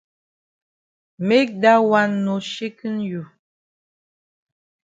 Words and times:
Make 1.27 1.51
dat 1.63 1.81
wan 1.91 2.11
no 2.25 2.35
shaken 2.53 2.95
you. 3.09 3.21